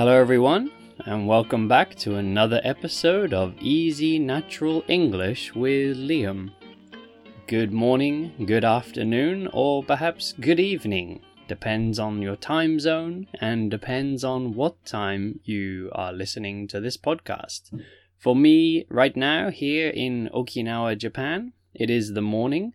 Hello, 0.00 0.18
everyone, 0.18 0.70
and 1.04 1.28
welcome 1.28 1.68
back 1.68 1.94
to 1.96 2.16
another 2.16 2.58
episode 2.64 3.34
of 3.34 3.52
Easy 3.60 4.18
Natural 4.18 4.82
English 4.88 5.54
with 5.54 5.98
Liam. 5.98 6.52
Good 7.46 7.70
morning, 7.70 8.32
good 8.46 8.64
afternoon, 8.64 9.50
or 9.52 9.84
perhaps 9.84 10.32
good 10.32 10.58
evening. 10.58 11.20
Depends 11.48 11.98
on 11.98 12.22
your 12.22 12.36
time 12.36 12.80
zone 12.80 13.26
and 13.42 13.70
depends 13.70 14.24
on 14.24 14.54
what 14.54 14.86
time 14.86 15.40
you 15.44 15.90
are 15.92 16.14
listening 16.14 16.66
to 16.68 16.80
this 16.80 16.96
podcast. 16.96 17.70
For 18.16 18.34
me, 18.34 18.86
right 18.88 19.14
now, 19.14 19.50
here 19.50 19.90
in 19.90 20.30
Okinawa, 20.32 20.96
Japan, 20.96 21.52
it 21.74 21.90
is 21.90 22.14
the 22.14 22.22
morning. 22.22 22.72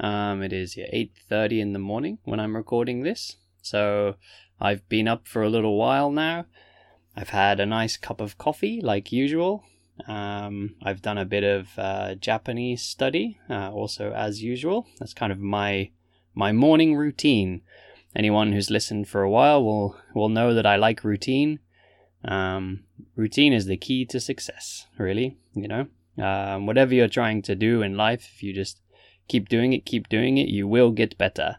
Um, 0.00 0.42
it 0.42 0.54
is 0.54 0.78
8:30 0.78 1.60
in 1.60 1.72
the 1.74 1.78
morning 1.78 2.20
when 2.24 2.40
I'm 2.40 2.56
recording 2.56 3.02
this. 3.02 3.36
So 3.60 4.16
I've 4.64 4.88
been 4.88 5.08
up 5.08 5.28
for 5.28 5.42
a 5.42 5.50
little 5.50 5.76
while 5.76 6.10
now. 6.10 6.46
I've 7.14 7.28
had 7.28 7.60
a 7.60 7.66
nice 7.66 7.98
cup 7.98 8.18
of 8.18 8.38
coffee, 8.38 8.80
like 8.80 9.12
usual. 9.12 9.62
Um, 10.08 10.76
I've 10.82 11.02
done 11.02 11.18
a 11.18 11.26
bit 11.26 11.44
of 11.44 11.78
uh, 11.78 12.14
Japanese 12.14 12.80
study, 12.80 13.38
uh, 13.50 13.70
also 13.70 14.12
as 14.12 14.42
usual. 14.42 14.86
That's 14.98 15.12
kind 15.12 15.32
of 15.32 15.38
my 15.38 15.90
my 16.34 16.50
morning 16.52 16.96
routine. 16.96 17.60
Anyone 18.16 18.52
who's 18.52 18.70
listened 18.70 19.06
for 19.06 19.22
a 19.22 19.28
while 19.28 19.62
will 19.62 19.98
will 20.14 20.30
know 20.30 20.54
that 20.54 20.64
I 20.64 20.76
like 20.76 21.04
routine. 21.04 21.60
Um, 22.24 22.84
routine 23.16 23.52
is 23.52 23.66
the 23.66 23.76
key 23.76 24.06
to 24.06 24.18
success, 24.18 24.86
really. 24.96 25.36
You 25.52 25.68
know, 25.68 25.86
um, 26.26 26.64
whatever 26.64 26.94
you're 26.94 27.08
trying 27.08 27.42
to 27.42 27.54
do 27.54 27.82
in 27.82 27.98
life, 27.98 28.30
if 28.34 28.42
you 28.42 28.54
just 28.54 28.80
keep 29.28 29.50
doing 29.50 29.74
it, 29.74 29.84
keep 29.84 30.08
doing 30.08 30.38
it, 30.38 30.48
you 30.48 30.66
will 30.66 30.90
get 30.90 31.18
better. 31.18 31.58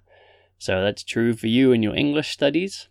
So 0.58 0.82
that's 0.82 1.04
true 1.04 1.34
for 1.34 1.48
you 1.48 1.72
in 1.72 1.84
your 1.84 1.96
English 1.96 2.32
studies. 2.32 2.90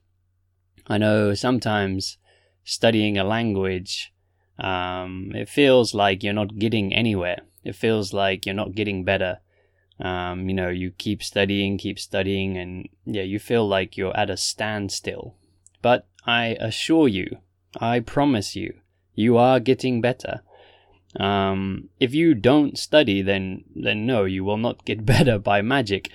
I 0.87 0.99
know 0.99 1.35
sometimes 1.35 2.19
studying 2.65 3.19
a 3.19 3.25
language, 3.25 4.13
um, 4.59 5.33
it 5.35 5.49
feels 5.49 5.95
like 5.95 6.23
you're 6.23 6.33
not 6.33 6.59
getting 6.59 6.95
anywhere. 6.95 7.41
It 7.65 7.75
feels 7.75 8.13
like 8.13 8.47
you're 8.47 8.55
not 8.55 8.75
getting 8.75 9.05
better. 9.05 9.41
Um, 10.01 10.49
you 10.49 10.55
know, 10.55 10.69
you 10.69 10.91
keep 10.91 11.23
studying, 11.23 11.79
keep 11.79 11.99
studying, 11.99 12.57
and 12.57 12.89
yeah, 13.05 13.23
you 13.23 13.39
feel 13.39 13.67
like 13.67 13.97
you're 13.97 14.17
at 14.17 14.31
a 14.31 14.37
standstill. 14.37 15.35
But 15.83 16.07
I 16.27 16.57
assure 16.61 17.09
you, 17.09 17.39
I 17.81 18.01
promise 18.01 18.57
you, 18.57 18.75
you 19.15 19.37
are 19.37 19.61
getting 19.61 20.01
better. 20.01 20.43
Um, 21.19 21.91
if 22.01 22.13
you 22.13 22.35
don't 22.35 22.77
study, 22.77 23.23
then 23.23 23.65
then 23.75 24.05
no, 24.05 24.25
you 24.25 24.45
will 24.45 24.57
not 24.57 24.85
get 24.85 25.07
better 25.15 25.39
by 25.39 25.63
magic. 25.63 26.11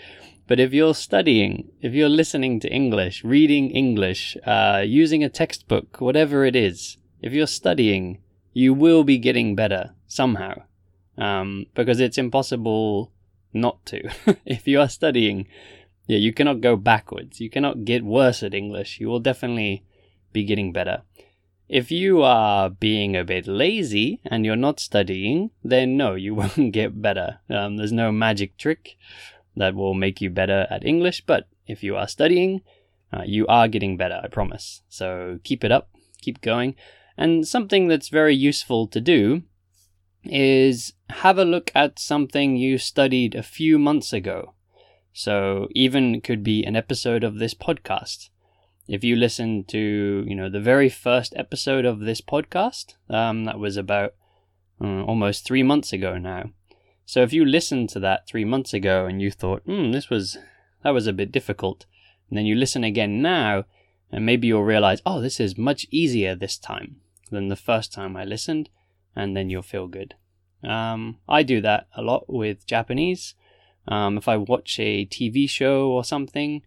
But 0.50 0.59
if 0.59 0.73
you're 0.73 0.95
studying, 0.95 1.69
if 1.80 1.94
you're 1.94 2.09
listening 2.09 2.59
to 2.61 2.73
English, 2.73 3.23
reading 3.23 3.69
English, 3.69 4.36
uh, 4.47 4.83
using 4.83 5.23
a 5.23 5.30
textbook, 5.30 6.02
whatever 6.02 6.44
it 6.44 6.55
is, 6.55 6.97
if 7.22 7.33
you're 7.33 7.45
studying, 7.45 8.23
you 8.52 8.73
will 8.73 9.03
be 9.03 9.20
getting 9.20 9.55
better 9.55 9.94
somehow. 10.08 10.64
Um, 11.20 11.67
because 11.75 12.00
it's 12.00 12.17
impossible 12.17 13.11
not 13.53 13.86
to. 13.86 14.09
if 14.44 14.67
you 14.67 14.80
are 14.80 14.89
studying, 14.89 15.47
yeah, 16.08 16.17
you 16.17 16.33
cannot 16.33 16.61
go 16.61 16.75
backwards. 16.75 17.39
You 17.39 17.52
cannot 17.52 17.86
get 17.86 18.03
worse 18.03 18.42
at 18.42 18.55
English. 18.55 19.00
You 19.00 19.08
will 19.08 19.20
definitely 19.20 19.86
be 20.33 20.44
getting 20.45 20.73
better. 20.73 21.03
If 21.67 21.92
you 21.92 22.23
are 22.23 22.72
being 22.72 23.16
a 23.16 23.23
bit 23.23 23.45
lazy 23.45 24.20
and 24.25 24.47
you're 24.47 24.55
not 24.55 24.80
studying, 24.80 25.52
then 25.64 25.95
no, 25.95 26.16
you 26.16 26.33
won't 26.42 26.72
get 26.72 27.00
better. 27.03 27.38
Um, 27.52 27.77
there's 27.77 27.92
no 27.94 28.11
magic 28.11 28.58
trick 28.58 28.97
that 29.59 29.75
will 29.75 29.93
make 29.93 30.21
you 30.21 30.31
better 30.31 30.65
at 30.71 30.85
English. 30.85 31.23
But 31.27 31.47
if 31.67 31.83
you 31.83 31.95
are 31.95 32.07
studying, 32.07 32.61
uh, 33.13 33.23
you 33.25 33.45
are 33.47 33.67
getting 33.67 33.97
better, 33.97 34.20
I 34.23 34.27
promise. 34.27 34.81
So 34.89 35.39
keep 35.43 35.64
it 35.64 35.71
up, 35.71 35.89
keep 36.21 36.42
going. 36.42 36.75
And 37.17 37.47
something 37.47 37.87
that's 37.87 38.09
very 38.09 38.33
useful 38.33 38.87
to 38.87 39.02
do 39.02 39.43
is 40.23 40.93
have 41.09 41.37
a 41.37 41.45
look 41.45 41.71
at 41.75 41.99
something 41.99 42.55
you 42.55 42.77
studied 42.77 43.36
a 43.36 43.43
few 43.43 43.77
months 43.77 44.14
ago. 44.14 44.53
So 45.14 45.67
even 45.75 46.21
could 46.21 46.43
be 46.43 46.64
an 46.64 46.75
episode 46.75 47.23
of 47.23 47.39
this 47.39 47.53
podcast. 47.53 48.30
If 48.87 49.03
you 49.03 49.15
listen 49.15 49.65
to, 49.65 50.23
you 50.25 50.36
know, 50.36 50.49
the 50.49 50.61
very 50.61 50.89
first 50.89 51.33
episode 51.36 51.86
of 51.86 51.99
this 51.99 52.21
podcast, 52.21 52.95
um, 53.09 53.45
that 53.45 53.59
was 53.59 53.77
about 53.77 54.14
uh, 54.81 55.03
almost 55.03 55.45
three 55.45 55.64
months 55.64 55.93
ago 55.93 56.17
now. 56.17 56.52
So 57.09 57.23
if 57.23 57.33
you 57.33 57.43
listened 57.43 57.89
to 57.89 57.99
that 58.02 58.27
three 58.27 58.45
months 58.45 58.71
ago 58.71 59.08
and 59.08 59.20
you 59.20 59.31
thought, 59.31 59.64
hmm, 59.64 59.92
this 59.93 60.11
was 60.11 60.37
that 60.83 60.92
was 60.92 61.08
a 61.08 61.11
bit 61.11 61.31
difficult, 61.31 61.87
and 62.30 62.37
then 62.37 62.45
you 62.45 62.53
listen 62.53 62.83
again 62.83 63.20
now, 63.20 63.65
and 64.11 64.27
maybe 64.27 64.45
you'll 64.45 64.64
realize, 64.64 65.02
oh, 65.08 65.19
this 65.19 65.39
is 65.39 65.58
much 65.58 65.87
easier 65.89 66.36
this 66.36 66.55
time 66.55 66.98
than 67.31 67.48
the 67.48 67.55
first 67.55 67.92
time 67.92 68.15
I 68.15 68.25
listened, 68.25 68.69
and 69.15 69.36
then 69.36 69.49
you'll 69.49 69.64
feel 69.64 69.87
good. 69.87 70.14
Um, 70.64 71.17
I 71.27 71.42
do 71.42 71.61
that 71.61 71.87
a 71.95 72.03
lot 72.03 72.31
with 72.31 72.67
Japanese. 72.67 73.33
Um, 73.87 74.15
if 74.15 74.27
I 74.27 74.37
watch 74.37 74.80
a 74.80 75.08
TV 75.08 75.49
show 75.49 75.89
or 75.89 76.03
something, 76.03 76.61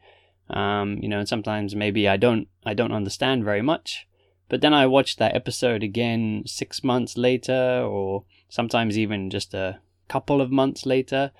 um, 0.50 0.98
you 1.00 1.08
know, 1.08 1.20
and 1.20 1.28
sometimes 1.28 1.76
maybe 1.76 2.08
I 2.08 2.16
don't 2.16 2.48
I 2.66 2.74
don't 2.74 2.90
understand 2.90 3.44
very 3.44 3.62
much, 3.62 4.08
but 4.48 4.60
then 4.60 4.74
I 4.74 4.86
watch 4.86 5.18
that 5.18 5.36
episode 5.36 5.84
again 5.84 6.42
six 6.46 6.82
months 6.82 7.16
later, 7.16 7.84
or 7.86 8.24
sometimes 8.48 8.98
even 8.98 9.30
just 9.30 9.54
a 9.54 9.78
couple 10.12 10.42
of 10.42 10.50
months 10.50 10.84
later, 10.84 11.32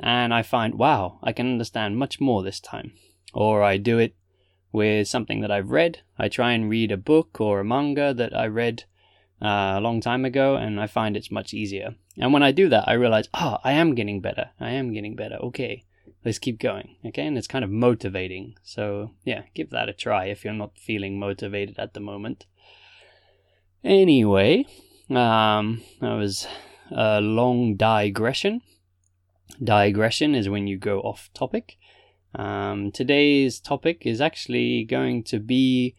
and 0.00 0.34
I 0.34 0.42
find, 0.42 0.74
wow, 0.74 1.18
I 1.22 1.32
can 1.32 1.46
understand 1.46 1.98
much 1.98 2.20
more 2.20 2.42
this 2.42 2.60
time. 2.60 2.92
Or 3.32 3.62
I 3.62 3.76
do 3.76 3.98
it 3.98 4.14
with 4.72 5.06
something 5.08 5.40
that 5.42 5.50
I've 5.50 5.70
read. 5.70 6.00
I 6.18 6.28
try 6.28 6.52
and 6.52 6.68
read 6.68 6.90
a 6.90 6.96
book 6.96 7.40
or 7.40 7.60
a 7.60 7.64
manga 7.64 8.12
that 8.14 8.36
I 8.36 8.46
read 8.46 8.84
uh, 9.40 9.74
a 9.76 9.80
long 9.80 10.00
time 10.00 10.24
ago, 10.24 10.56
and 10.56 10.80
I 10.80 10.86
find 10.88 11.16
it's 11.16 11.30
much 11.30 11.54
easier. 11.54 11.94
And 12.16 12.32
when 12.32 12.42
I 12.42 12.52
do 12.52 12.68
that, 12.68 12.88
I 12.88 12.94
realize, 12.94 13.28
oh, 13.34 13.58
I 13.62 13.72
am 13.72 13.94
getting 13.94 14.20
better. 14.20 14.50
I 14.58 14.70
am 14.70 14.92
getting 14.92 15.14
better. 15.14 15.36
Okay, 15.36 15.84
let's 16.24 16.40
keep 16.40 16.58
going. 16.58 16.96
Okay, 17.06 17.24
and 17.26 17.38
it's 17.38 17.46
kind 17.46 17.64
of 17.64 17.70
motivating. 17.70 18.56
So, 18.64 19.12
yeah, 19.24 19.42
give 19.54 19.70
that 19.70 19.88
a 19.88 19.92
try 19.92 20.26
if 20.26 20.44
you're 20.44 20.54
not 20.54 20.76
feeling 20.76 21.20
motivated 21.20 21.78
at 21.78 21.94
the 21.94 22.00
moment. 22.00 22.46
Anyway, 23.84 24.66
um, 25.08 25.82
I 26.02 26.14
was 26.14 26.48
a 26.90 27.20
long 27.20 27.76
digression. 27.76 28.62
Digression 29.62 30.34
is 30.34 30.48
when 30.48 30.66
you 30.66 30.76
go 30.78 31.00
off 31.00 31.30
topic. 31.34 31.76
Um, 32.34 32.92
today's 32.92 33.58
topic 33.58 34.02
is 34.04 34.20
actually 34.20 34.84
going 34.84 35.24
to 35.24 35.38
be 35.38 35.94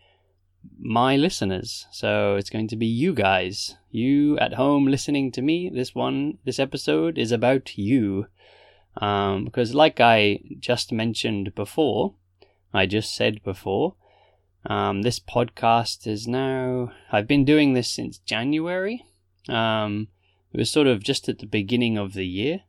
my 0.79 1.15
listeners. 1.15 1.87
So 1.91 2.35
it's 2.35 2.49
going 2.49 2.67
to 2.69 2.75
be 2.75 2.85
you 2.85 3.13
guys, 3.13 3.75
you 3.91 4.37
at 4.39 4.53
home 4.53 4.85
listening 4.85 5.31
to 5.33 5.41
me. 5.41 5.69
This 5.69 5.95
one, 5.95 6.37
this 6.45 6.59
episode 6.59 7.17
is 7.17 7.31
about 7.31 7.77
you. 7.77 8.27
Um, 8.97 9.45
because, 9.45 9.73
like 9.73 9.99
I 9.99 10.41
just 10.59 10.91
mentioned 10.91 11.55
before, 11.55 12.15
I 12.73 12.85
just 12.85 13.15
said 13.15 13.43
before, 13.43 13.95
um, 14.65 15.03
this 15.03 15.19
podcast 15.19 16.05
is 16.05 16.27
now, 16.27 16.91
I've 17.11 17.27
been 17.27 17.45
doing 17.45 17.73
this 17.73 17.89
since 17.89 18.17
January. 18.19 19.05
Um, 19.47 20.09
it 20.51 20.57
was 20.57 20.69
sort 20.69 20.87
of 20.87 21.03
just 21.03 21.29
at 21.29 21.39
the 21.39 21.45
beginning 21.45 21.97
of 21.97 22.13
the 22.13 22.25
year. 22.25 22.61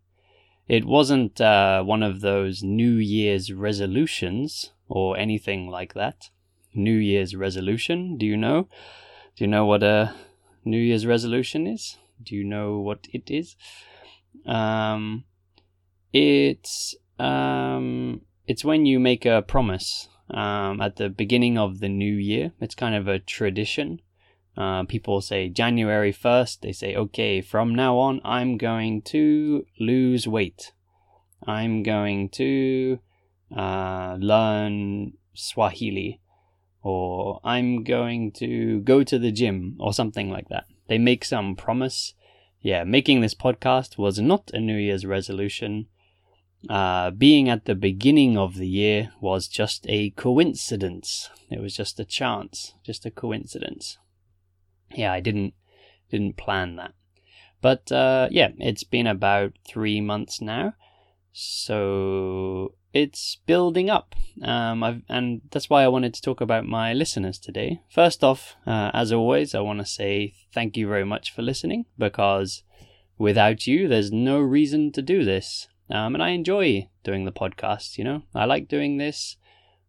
It 0.69 0.85
wasn't 0.85 1.41
uh, 1.41 1.83
one 1.83 2.03
of 2.03 2.21
those 2.21 2.63
New 2.63 2.93
Year's 2.93 3.53
resolutions 3.53 4.73
or 4.89 5.17
anything 5.17 5.69
like 5.69 5.95
that. 5.95 6.31
New 6.75 6.97
Year's 6.97 7.35
resolution, 7.35 8.17
do 8.17 8.27
you 8.27 8.37
know? 8.37 8.69
Do 9.37 9.45
you 9.45 9.49
know 9.49 9.67
what 9.67 9.83
a 9.83 10.15
New 10.65 10.79
Year's 10.79 11.07
resolution 11.07 11.67
is? 11.67 11.97
Do 12.23 12.37
you 12.37 12.45
know 12.45 12.79
what 12.79 13.09
it 13.13 13.31
is? 13.31 13.57
Um, 14.47 15.25
it's 16.13 16.95
um, 17.19 18.23
it's 18.47 18.65
when 18.65 18.87
you 18.87 19.01
make 19.01 19.27
a 19.27 19.43
promise 19.43 20.09
um, 20.31 20.81
at 20.81 20.97
the 20.97 21.09
beginning 21.09 21.59
of 21.59 21.81
the 21.81 21.89
new 21.89 22.15
year. 22.15 22.53
It's 22.61 22.75
kind 22.75 22.95
of 22.95 23.09
a 23.09 23.19
tradition. 23.19 24.01
Uh, 24.61 24.85
people 24.85 25.23
say 25.23 25.49
January 25.49 26.13
1st, 26.13 26.61
they 26.61 26.73
say, 26.73 26.95
okay, 26.95 27.41
from 27.41 27.75
now 27.75 27.97
on, 27.97 28.21
I'm 28.23 28.59
going 28.59 29.01
to 29.01 29.65
lose 29.79 30.29
weight. 30.29 30.73
I'm 31.47 31.83
going 31.83 32.29
to 32.41 32.99
uh, 33.57 34.19
learn 34.21 35.15
Swahili. 35.33 36.21
Or 36.83 37.41
I'm 37.43 37.85
going 37.85 38.33
to 38.33 38.81
go 38.81 39.03
to 39.03 39.19
the 39.19 39.33
gym, 39.33 39.77
or 39.81 39.95
something 39.95 40.29
like 40.29 40.51
that. 40.51 40.67
They 40.89 40.99
make 40.99 41.25
some 41.25 41.57
promise. 41.57 42.13
Yeah, 42.61 42.85
making 42.85 43.23
this 43.23 43.35
podcast 43.35 43.97
was 43.97 44.19
not 44.19 44.51
a 44.53 44.61
New 44.61 44.77
Year's 44.77 45.07
resolution. 45.07 45.87
Uh, 46.69 47.13
being 47.13 47.49
at 47.49 47.65
the 47.65 47.75
beginning 47.75 48.37
of 48.37 48.57
the 48.57 48.69
year 48.69 49.13
was 49.23 49.49
just 49.49 49.87
a 49.89 50.11
coincidence. 50.11 51.31
It 51.51 51.63
was 51.63 51.75
just 51.75 51.99
a 51.99 52.05
chance, 52.05 52.75
just 52.85 53.07
a 53.07 53.11
coincidence 53.11 53.97
yeah, 54.95 55.13
I 55.13 55.21
didn't 55.21 55.55
didn't 56.11 56.37
plan 56.37 56.77
that. 56.77 56.93
But 57.61 57.93
uh, 57.93 58.29
yeah, 58.31 58.51
it's 58.59 58.85
been 58.85 59.07
about 59.07 59.53
three 59.69 60.01
months 60.01 60.41
now. 60.41 60.75
So 61.33 62.75
it's 62.93 63.39
building 63.47 63.91
up. 63.91 64.15
Um, 64.43 65.05
and 65.09 65.43
that's 65.51 65.71
why 65.71 65.85
I 65.85 65.89
wanted 65.89 66.15
to 66.15 66.23
talk 66.23 66.41
about 66.41 66.67
my 66.67 66.93
listeners 66.93 67.39
today. 67.39 67.81
First 67.89 68.25
off, 68.25 68.57
uh, 68.67 68.91
as 68.95 69.13
always, 69.13 69.55
I 69.55 69.61
want 69.61 69.81
to 69.81 69.87
say 69.87 70.35
thank 70.53 70.77
you 70.77 70.89
very 70.89 71.05
much 71.05 71.33
for 71.33 71.43
listening 71.43 71.87
because 71.99 72.63
without 73.19 73.67
you, 73.67 73.87
there's 73.87 74.11
no 74.11 74.41
reason 74.41 74.91
to 74.93 75.03
do 75.03 75.25
this. 75.25 75.69
Um, 75.91 76.15
and 76.15 76.23
I 76.23 76.31
enjoy 76.31 76.89
doing 77.03 77.25
the 77.25 77.33
podcast, 77.33 77.99
you 77.99 78.05
know, 78.05 78.23
I 78.35 78.45
like 78.45 78.69
doing 78.69 78.97
this. 78.97 79.37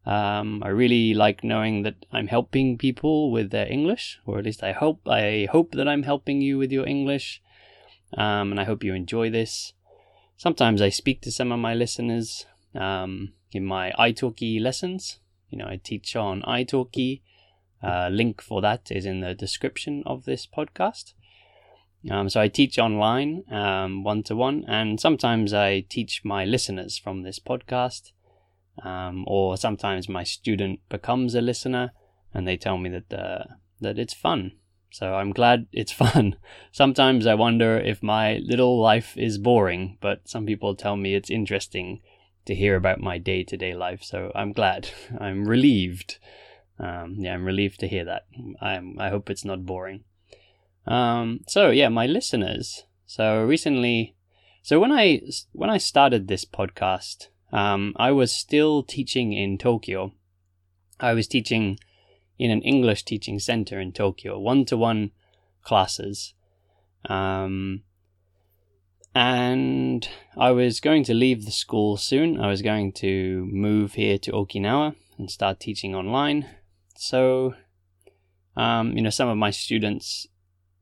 Um, 0.06 0.63
I 0.63 0.69
really 0.69 1.13
like 1.13 1.44
knowing 1.44 1.83
that 1.83 2.06
I'm 2.12 2.27
helping 2.27 2.77
people 2.77 3.31
with 3.31 3.51
their 3.51 3.71
English, 3.71 4.19
or 4.25 4.39
at 4.39 4.45
least 4.45 4.63
I 4.63 4.71
hope 4.71 5.07
I 5.07 5.48
hope 5.51 5.74
that 5.74 5.88
I'm 5.88 6.03
helping 6.03 6.42
you 6.42 6.57
with 6.57 6.71
your 6.71 6.88
English. 6.88 7.42
Um, 8.18 8.51
and 8.51 8.59
I 8.59 8.63
hope 8.63 8.83
you 8.83 8.94
enjoy 8.94 9.30
this. 9.30 9.74
Sometimes 10.38 10.81
I 10.81 10.89
speak 10.89 11.21
to 11.21 11.31
some 11.31 11.51
of 11.51 11.59
my 11.59 11.74
listeners 11.75 12.45
um, 12.74 13.33
in 13.51 13.63
my 13.65 13.92
italki 14.00 14.59
lessons. 14.59 15.19
You 15.50 15.59
know, 15.59 15.68
I 15.68 15.80
teach 15.81 16.15
on 16.15 16.42
italki. 16.42 17.21
Uh, 17.83 18.09
link 18.12 18.42
for 18.42 18.62
that 18.62 18.92
is 18.92 19.06
in 19.06 19.21
the 19.21 19.33
description 19.33 20.04
of 20.06 20.25
this 20.25 20.45
podcast. 20.45 21.13
Um, 22.09 22.30
so 22.30 22.42
I 22.42 22.47
teach 22.47 22.80
online, 22.80 23.44
one 23.47 24.24
to 24.24 24.36
one, 24.36 24.65
and 24.68 25.00
sometimes 25.00 25.54
I 25.54 25.81
teach 25.81 26.25
my 26.25 26.45
listeners 26.45 26.97
from 26.97 27.21
this 27.21 27.39
podcast, 27.39 28.12
um, 28.83 29.25
or 29.28 29.57
sometimes 29.57 30.10
my 30.10 30.24
student 30.24 30.80
becomes 30.89 31.36
a 31.36 31.42
listener 31.42 31.92
and 32.33 32.48
they 32.48 32.57
tell 32.57 32.78
me 32.78 32.89
that 32.89 33.13
uh, 33.13 33.44
that 33.80 34.00
it's 34.00 34.13
fun. 34.13 34.54
So 34.92 35.16
I'm 35.16 35.31
glad 35.31 35.68
it's 35.72 35.92
fun. 36.04 36.36
sometimes 36.72 37.25
I 37.25 37.33
wonder 37.36 37.78
if 37.78 38.04
my 38.04 38.38
little 38.44 38.80
life 38.80 39.18
is 39.18 39.38
boring, 39.38 39.98
but 40.01 40.28
some 40.28 40.45
people 40.45 40.75
tell 40.75 40.95
me 40.95 41.16
it's 41.16 41.30
interesting 41.30 42.01
to 42.45 42.56
hear 42.56 42.75
about 42.75 43.00
my 43.00 43.18
day 43.18 43.44
to 43.44 43.57
day 43.57 43.74
life. 43.74 44.04
So 44.04 44.31
I'm 44.36 44.51
glad. 44.54 44.89
I'm 45.19 45.45
relieved. 45.45 46.18
Um, 46.80 47.16
yeah, 47.19 47.33
I'm 47.33 47.45
relieved 47.45 47.80
to 47.81 47.88
hear 47.88 48.06
that. 48.06 48.25
I'm, 48.60 49.00
I 49.00 49.10
hope 49.10 49.30
it's 49.30 49.45
not 49.45 49.66
boring. 49.66 50.04
Um, 50.88 51.42
so 51.48 51.69
yeah, 51.69 51.89
my 51.89 52.07
listeners. 52.07 52.86
So 53.06 53.44
recently, 53.44 54.16
so 54.63 54.80
when 54.80 54.92
I 54.92 55.22
when 55.51 55.69
I 55.69 55.78
started 55.78 56.28
this 56.28 56.45
podcast, 56.45 57.28
um, 57.51 57.94
I 57.98 58.12
was 58.12 58.33
still 58.33 58.83
teaching 58.83 59.33
in 59.33 59.57
Tokyo. 59.57 60.13
I 61.00 61.13
was 61.13 61.27
teaching 61.27 61.80
in 62.39 62.51
an 62.51 62.62
English 62.62 63.03
teaching 63.03 63.39
center 63.39 63.80
in 63.80 63.92
Tokyo, 63.92 64.39
one 64.39 64.65
to 64.65 64.77
one 64.77 65.12
classes. 65.63 66.33
Um, 67.06 67.83
and 69.13 70.07
I 70.38 70.51
was 70.51 70.80
going 70.80 71.03
to 71.06 71.13
leave 71.13 71.45
the 71.45 71.51
school 71.51 71.98
soon. 71.98 72.39
I 72.39 72.48
was 72.48 72.62
going 72.62 72.94
to 72.94 73.48
move 73.51 73.94
here 73.94 74.18
to 74.19 74.31
Okinawa 74.31 74.95
and 75.18 75.30
start 75.30 75.59
teaching 75.59 75.94
online. 75.94 76.47
So, 76.95 77.56
um, 78.56 78.95
you 78.95 79.01
know, 79.01 79.09
some 79.09 79.27
of 79.27 79.38
my 79.38 79.51
students, 79.51 80.27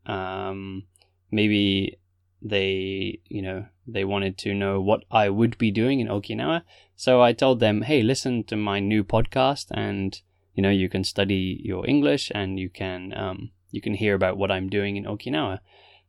um, 0.06 0.84
maybe 1.32 1.98
they, 2.42 3.20
you 3.28 3.42
know, 3.42 3.66
they 3.88 4.06
wanted 4.06 4.38
to 4.40 4.54
know 4.54 4.80
what 4.82 5.04
I 5.12 5.30
would 5.30 5.58
be 5.58 5.72
doing 5.72 6.00
in 6.00 6.08
Okinawa. 6.08 6.64
So 6.96 7.22
I 7.22 7.34
told 7.34 7.60
them, 7.60 7.84
hey, 7.84 8.02
listen 8.02 8.44
to 8.46 8.56
my 8.56 8.80
new 8.80 9.04
podcast, 9.04 9.68
and 9.72 10.20
you 10.54 10.64
know, 10.64 10.70
you 10.70 10.90
can 10.90 11.04
study 11.04 11.62
your 11.64 11.88
English 11.88 12.32
and 12.36 12.60
you 12.60 12.70
can 12.70 13.14
um, 13.18 13.52
you 13.72 13.82
can 13.82 13.94
hear 13.94 14.16
about 14.16 14.38
what 14.38 14.52
I'm 14.52 14.70
doing 14.70 14.98
in 14.98 15.06
Okinawa. 15.06 15.60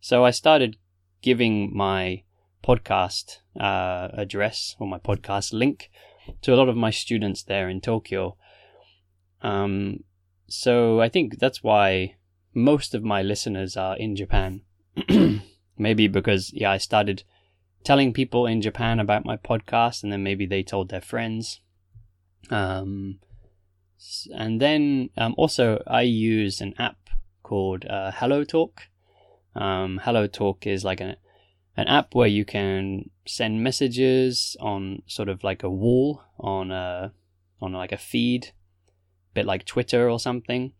So 0.01 0.25
I 0.25 0.31
started 0.31 0.77
giving 1.23 1.77
my 1.77 2.23
podcast 2.65 3.39
uh, 3.59 4.09
address 4.13 4.77
or 4.79 4.87
my 4.87 4.99
podcast 4.99 5.53
link 5.53 5.91
to 6.43 6.55
a 6.55 6.57
lot 6.57 6.69
of 6.69 6.77
my 6.77 6.91
students 6.91 7.43
there 7.43 7.69
in 7.69 7.81
Tokyo. 7.81 8.37
Um, 9.43 10.05
so 10.47 11.01
I 11.01 11.09
think 11.09 11.39
that's 11.39 11.63
why 11.63 12.17
most 12.55 12.95
of 12.95 13.05
my 13.05 13.23
listeners 13.23 13.77
are 13.77 13.97
in 13.97 14.17
Japan. 14.17 14.63
maybe 15.81 16.07
because 16.07 16.53
yeah, 16.53 16.71
I 16.71 16.79
started 16.79 17.25
telling 17.83 18.13
people 18.13 18.47
in 18.47 18.61
Japan 18.61 19.01
about 19.01 19.25
my 19.25 19.37
podcast, 19.37 20.03
and 20.03 20.13
then 20.13 20.23
maybe 20.23 20.47
they 20.47 20.63
told 20.63 20.91
their 20.91 21.01
friends. 21.01 21.61
Um, 22.51 23.19
and 24.35 24.61
then 24.61 25.11
um, 25.17 25.35
also 25.37 25.83
I 25.87 26.03
use 26.03 26.61
an 26.61 26.75
app 26.79 27.11
called 27.43 27.85
uh, 27.87 28.13
Hello 28.13 28.45
Talk. 28.45 28.83
Um, 29.55 30.01
Hello 30.05 30.27
Talk 30.27 30.67
is 30.67 30.85
like 30.85 31.01
an 31.01 31.17
an 31.77 31.87
app 31.87 32.15
where 32.15 32.29
you 32.29 32.45
can 32.45 33.11
send 33.27 33.63
messages 33.63 34.57
on 34.61 35.03
sort 35.07 35.29
of 35.29 35.43
like 35.43 35.63
a 35.63 35.71
wall 35.71 36.23
on 36.39 36.71
a 36.71 37.13
on 37.61 37.73
like 37.73 37.93
a 37.93 37.97
feed, 37.97 38.47
a 38.47 39.35
bit 39.35 39.47
like 39.47 39.65
Twitter 39.65 40.09
or 40.09 40.19
something, 40.21 40.73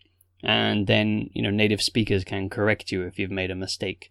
and 0.43 0.87
then 0.87 1.31
you 1.33 1.43
know 1.43 1.51
native 1.51 1.83
speakers 1.83 2.25
can 2.25 2.51
correct 2.51 2.93
you 2.93 3.03
if 3.03 3.19
you've 3.19 3.31
made 3.31 3.51
a 3.51 3.55
mistake. 3.57 4.11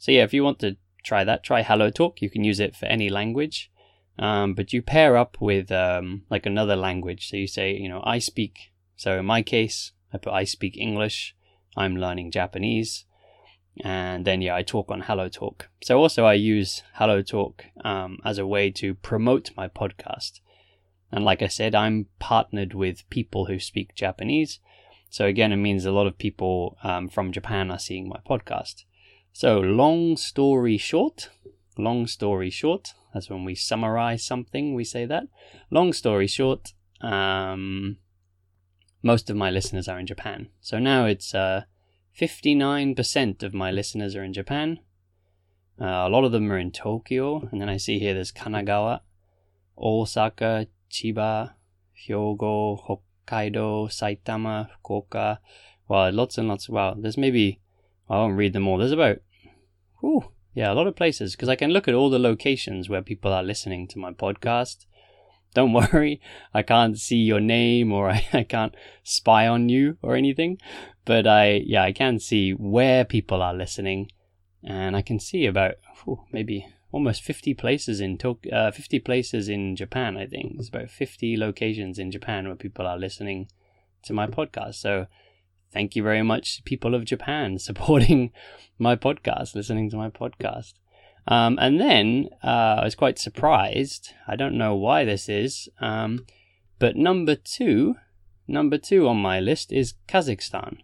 So 0.00 0.10
yeah, 0.10 0.24
if 0.24 0.34
you 0.34 0.42
want 0.42 0.58
to 0.60 0.76
try 1.04 1.22
that, 1.22 1.44
try 1.44 1.62
Hello 1.62 1.90
Talk. 1.90 2.20
You 2.20 2.28
can 2.28 2.42
use 2.42 2.58
it 2.58 2.74
for 2.74 2.86
any 2.86 3.08
language, 3.08 3.70
um, 4.18 4.54
but 4.54 4.72
you 4.72 4.82
pair 4.82 5.16
up 5.16 5.36
with 5.40 5.70
um, 5.70 6.22
like 6.28 6.46
another 6.46 6.74
language. 6.74 7.28
So 7.28 7.36
you 7.36 7.46
say, 7.46 7.76
you 7.76 7.88
know, 7.88 8.02
I 8.02 8.18
speak. 8.18 8.72
So 8.96 9.20
in 9.20 9.26
my 9.26 9.42
case, 9.42 9.92
I 10.12 10.18
put 10.18 10.32
I 10.32 10.42
speak 10.42 10.76
English. 10.76 11.36
I'm 11.76 11.96
learning 11.96 12.32
Japanese 12.32 13.04
and 13.78 14.24
then 14.24 14.42
yeah 14.42 14.54
i 14.54 14.62
talk 14.62 14.90
on 14.90 15.02
hello 15.02 15.28
talk 15.28 15.68
so 15.82 15.98
also 15.98 16.24
i 16.24 16.34
use 16.34 16.82
hello 16.94 17.22
talk 17.22 17.66
um, 17.84 18.18
as 18.24 18.38
a 18.38 18.46
way 18.46 18.70
to 18.70 18.94
promote 18.94 19.50
my 19.56 19.68
podcast 19.68 20.40
and 21.12 21.24
like 21.24 21.40
i 21.42 21.46
said 21.46 21.74
i'm 21.74 22.06
partnered 22.18 22.74
with 22.74 23.08
people 23.10 23.46
who 23.46 23.58
speak 23.58 23.94
japanese 23.94 24.58
so 25.08 25.24
again 25.26 25.52
it 25.52 25.56
means 25.56 25.84
a 25.84 25.92
lot 25.92 26.06
of 26.06 26.18
people 26.18 26.76
um, 26.82 27.08
from 27.08 27.32
japan 27.32 27.70
are 27.70 27.78
seeing 27.78 28.08
my 28.08 28.18
podcast 28.28 28.84
so 29.32 29.58
long 29.58 30.16
story 30.16 30.76
short 30.76 31.30
long 31.78 32.06
story 32.06 32.50
short 32.50 32.94
that's 33.14 33.30
when 33.30 33.44
we 33.44 33.54
summarize 33.54 34.24
something 34.24 34.74
we 34.74 34.84
say 34.84 35.06
that 35.06 35.24
long 35.70 35.92
story 35.92 36.26
short 36.26 36.72
um, 37.00 37.96
most 39.02 39.30
of 39.30 39.36
my 39.36 39.50
listeners 39.50 39.88
are 39.88 39.98
in 39.98 40.06
japan 40.06 40.48
so 40.60 40.78
now 40.78 41.06
it's 41.06 41.34
uh, 41.34 41.62
59% 42.18 43.42
of 43.42 43.54
my 43.54 43.70
listeners 43.70 44.14
are 44.14 44.24
in 44.24 44.32
Japan. 44.32 44.80
Uh, 45.80 46.04
a 46.06 46.08
lot 46.08 46.24
of 46.24 46.32
them 46.32 46.50
are 46.52 46.58
in 46.58 46.70
Tokyo. 46.70 47.48
And 47.50 47.60
then 47.60 47.68
I 47.68 47.78
see 47.78 47.98
here 47.98 48.14
there's 48.14 48.32
Kanagawa, 48.32 49.00
Osaka, 49.78 50.66
Chiba, 50.90 51.54
Hyogo, 51.96 52.78
Hokkaido, 52.86 53.88
Saitama, 53.88 54.68
Fukuoka. 54.84 55.38
Wow, 55.88 56.10
lots 56.10 56.36
and 56.36 56.48
lots. 56.48 56.68
Wow, 56.68 56.94
there's 56.98 57.16
maybe, 57.16 57.60
I 58.08 58.16
won't 58.16 58.36
read 58.36 58.52
them 58.52 58.68
all. 58.68 58.78
There's 58.78 58.92
about, 58.92 59.18
yeah, 60.54 60.72
a 60.72 60.74
lot 60.74 60.86
of 60.86 60.96
places 60.96 61.36
because 61.36 61.48
I 61.48 61.56
can 61.56 61.70
look 61.70 61.88
at 61.88 61.94
all 61.94 62.10
the 62.10 62.18
locations 62.18 62.88
where 62.88 63.02
people 63.02 63.32
are 63.32 63.42
listening 63.42 63.88
to 63.88 63.98
my 63.98 64.12
podcast 64.12 64.86
don't 65.54 65.72
worry, 65.72 66.20
I 66.54 66.62
can't 66.62 66.98
see 66.98 67.16
your 67.16 67.40
name 67.40 67.92
or 67.92 68.10
I, 68.10 68.26
I 68.32 68.42
can't 68.44 68.74
spy 69.02 69.48
on 69.48 69.68
you 69.68 69.98
or 70.02 70.14
anything. 70.14 70.58
But 71.04 71.26
I, 71.26 71.62
yeah, 71.64 71.82
I 71.82 71.92
can 71.92 72.20
see 72.20 72.52
where 72.52 73.04
people 73.04 73.42
are 73.42 73.54
listening. 73.54 74.10
And 74.62 74.94
I 74.94 75.02
can 75.02 75.18
see 75.18 75.46
about 75.46 75.74
maybe 76.32 76.66
almost 76.92 77.22
50 77.22 77.54
places 77.54 78.00
in 78.00 78.18
Tok- 78.18 78.46
uh, 78.52 78.70
50 78.70 78.98
places 79.00 79.48
in 79.48 79.74
Japan, 79.74 80.16
I 80.16 80.26
think. 80.26 80.54
There's 80.54 80.68
about 80.68 80.90
50 80.90 81.36
locations 81.36 81.98
in 81.98 82.10
Japan 82.10 82.46
where 82.46 82.56
people 82.56 82.86
are 82.86 82.98
listening 82.98 83.48
to 84.04 84.12
my 84.12 84.26
podcast. 84.26 84.74
So 84.74 85.06
thank 85.72 85.96
you 85.96 86.02
very 86.02 86.22
much, 86.22 86.64
people 86.64 86.94
of 86.94 87.04
Japan, 87.04 87.58
supporting 87.68 88.32
my 88.78 88.96
podcast, 88.96 89.54
listening 89.54 89.90
to 89.90 89.96
my 89.96 90.10
podcast. 90.10 90.74
Um, 91.26 91.58
and 91.60 91.80
then 91.80 92.28
uh, 92.42 92.78
I 92.80 92.84
was 92.84 92.94
quite 92.94 93.18
surprised. 93.18 94.12
I 94.26 94.36
don't 94.36 94.58
know 94.58 94.74
why 94.74 95.04
this 95.04 95.28
is, 95.28 95.68
um, 95.80 96.26
but 96.78 96.96
number 96.96 97.34
two, 97.36 97.96
number 98.48 98.78
two 98.78 99.06
on 99.06 99.18
my 99.18 99.38
list 99.38 99.72
is 99.72 99.94
Kazakhstan. 100.08 100.78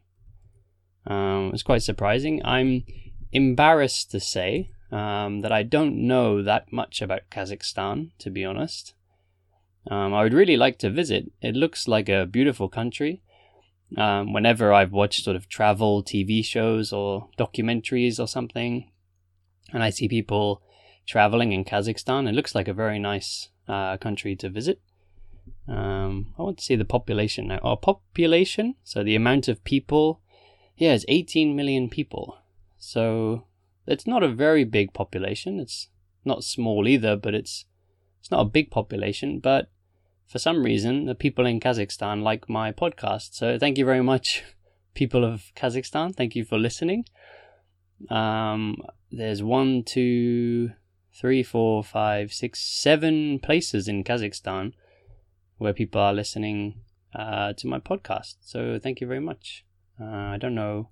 Um, 1.07 1.51
it's 1.55 1.63
quite 1.63 1.83
surprising. 1.83 2.43
I'm 2.45 2.85
embarrassed 3.33 4.11
to 4.11 4.21
say 4.21 4.71
um, 4.93 5.41
that 5.41 5.53
I 5.53 5.63
don't 5.63 6.07
know 6.07 6.43
that 6.43 6.73
much 6.73 7.01
about 7.01 7.31
Kazakhstan, 7.31 8.11
to 8.19 8.31
be 8.31 8.45
honest. 8.45 8.95
Um, 9.89 10.13
I 10.15 10.23
would 10.23 10.33
really 10.33 10.57
like 10.57 10.79
to 10.81 10.91
visit. 10.91 11.31
It 11.41 11.55
looks 11.55 11.87
like 11.87 12.09
a 12.09 12.27
beautiful 12.27 12.69
country. 12.69 13.23
Um, 13.97 14.33
whenever 14.33 14.73
I've 14.73 14.93
watched 14.93 15.23
sort 15.23 15.37
of 15.37 15.49
travel 15.49 16.03
TV 16.03 16.45
shows 16.45 16.93
or 16.93 17.29
documentaries 17.39 18.19
or 18.19 18.27
something, 18.27 18.91
and 19.73 19.83
I 19.83 19.91
see 19.91 20.09
people 20.09 20.63
traveling 21.07 21.53
in 21.53 21.65
Kazakhstan. 21.65 22.29
It 22.29 22.35
looks 22.35 22.55
like 22.55 22.69
a 22.69 22.75
very 22.75 22.99
nice 22.99 23.49
uh, 23.69 23.97
country 23.97 24.35
to 24.37 24.49
visit. 24.49 24.81
Um, 25.69 26.35
I 26.39 26.43
want 26.43 26.59
to 26.59 26.65
see 26.65 26.77
the 26.77 26.85
population 26.85 27.49
now. 27.49 27.59
Our 27.59 27.77
population, 27.77 28.75
so 28.83 29.03
the 29.03 29.17
amount 29.17 29.49
of 29.49 29.65
people, 29.65 30.21
yeah, 30.77 30.93
it's 30.93 31.05
18 31.09 31.57
million 31.57 31.89
people. 31.89 32.39
So 32.79 33.47
it's 33.87 34.07
not 34.07 34.23
a 34.23 34.29
very 34.29 34.65
big 34.65 34.93
population. 34.93 35.61
It's 35.61 35.89
not 36.25 36.45
small 36.45 36.87
either, 36.87 37.17
but 37.17 37.35
it's 37.35 37.65
it's 38.21 38.31
not 38.31 38.41
a 38.41 38.51
big 38.51 38.71
population. 38.71 39.41
But 39.41 39.71
for 40.27 40.39
some 40.39 40.65
reason, 40.65 41.07
the 41.07 41.15
people 41.15 41.47
in 41.47 41.61
Kazakhstan 41.61 42.23
like 42.23 42.49
my 42.49 42.73
podcast. 42.73 43.35
So 43.35 43.59
thank 43.59 43.79
you 43.79 43.85
very 43.85 44.03
much, 44.03 44.43
people 44.95 45.25
of 45.25 45.53
Kazakhstan. 45.57 46.15
Thank 46.15 46.35
you 46.35 46.45
for 46.45 46.59
listening. 46.59 47.05
Um, 48.11 48.77
there's 49.11 49.43
one, 49.43 49.85
two, 49.85 50.73
three, 51.15 51.43
four, 51.43 51.83
five, 51.83 52.33
six, 52.33 52.61
seven 52.61 53.39
places 53.39 53.89
in 53.89 54.05
Kazakhstan 54.05 54.73
where 55.59 55.73
people 55.73 56.01
are 56.01 56.13
listening 56.13 56.81
uh, 57.15 57.53
to 57.55 57.67
my 57.67 57.79
podcast. 57.79 58.35
So 58.41 58.79
thank 58.83 59.01
you 59.01 59.07
very 59.07 59.21
much. 59.21 59.65
Uh, 60.01 60.05
I 60.05 60.37
don't 60.39 60.55
know. 60.55 60.91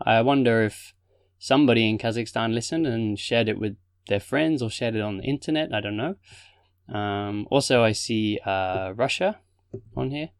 I 0.00 0.20
wonder 0.20 0.62
if 0.62 0.92
somebody 1.38 1.88
in 1.88 1.98
Kazakhstan 1.98 2.52
listened 2.52 2.86
and 2.86 3.18
shared 3.18 3.48
it 3.48 3.58
with 3.58 3.76
their 4.08 4.20
friends 4.20 4.60
or 4.60 4.70
shared 4.70 4.96
it 4.96 5.00
on 5.00 5.18
the 5.18 5.24
internet. 5.24 5.72
I 5.72 5.80
don't 5.80 5.96
know. 5.96 6.16
Um, 6.88 7.46
also, 7.50 7.82
I 7.82 7.92
see 7.92 8.38
uh, 8.44 8.92
Russia 8.94 9.38
on 9.96 10.10
here. 10.10 10.30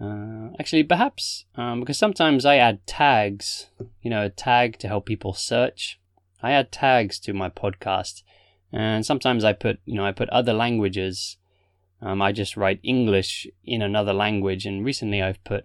Uh, 0.00 0.50
actually, 0.58 0.82
perhaps 0.82 1.44
um, 1.56 1.80
because 1.80 1.98
sometimes 1.98 2.44
I 2.44 2.56
add 2.56 2.86
tags, 2.86 3.70
you 4.02 4.10
know, 4.10 4.24
a 4.24 4.30
tag 4.30 4.78
to 4.78 4.88
help 4.88 5.06
people 5.06 5.32
search. 5.32 6.00
I 6.42 6.52
add 6.52 6.72
tags 6.72 7.18
to 7.20 7.32
my 7.32 7.48
podcast, 7.48 8.22
and 8.72 9.06
sometimes 9.06 9.44
I 9.44 9.52
put, 9.52 9.78
you 9.84 9.94
know, 9.94 10.04
I 10.04 10.12
put 10.12 10.28
other 10.30 10.52
languages. 10.52 11.36
Um, 12.02 12.20
I 12.20 12.32
just 12.32 12.56
write 12.56 12.80
English 12.82 13.46
in 13.64 13.80
another 13.80 14.12
language, 14.12 14.66
and 14.66 14.84
recently 14.84 15.22
I've 15.22 15.42
put 15.44 15.64